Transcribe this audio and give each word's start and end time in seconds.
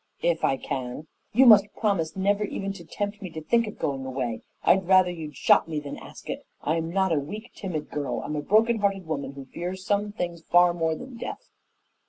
"If 0.23 0.43
I 0.43 0.57
can." 0.57 1.05
"You 1.31 1.45
must 1.45 1.75
promise 1.75 2.15
never 2.15 2.43
even 2.43 2.73
to 2.73 2.83
tempt 2.83 3.21
me 3.21 3.29
to 3.33 3.41
think 3.43 3.67
of 3.67 3.77
going 3.77 4.03
away. 4.03 4.41
I'd 4.63 4.87
rather 4.87 5.11
you'd 5.11 5.35
shot 5.35 5.67
me 5.69 5.79
than 5.79 5.95
ask 5.99 6.27
it. 6.27 6.43
I'm 6.63 6.89
not 6.89 7.11
a 7.11 7.19
weak, 7.19 7.51
timid 7.53 7.91
girl. 7.91 8.19
I'm 8.25 8.35
a 8.35 8.41
broken 8.41 8.79
hearted 8.79 9.05
woman 9.05 9.33
who 9.33 9.45
fears 9.45 9.85
some 9.85 10.11
things 10.11 10.41
far 10.41 10.73
more 10.73 10.95
than 10.95 11.17
death." 11.17 11.49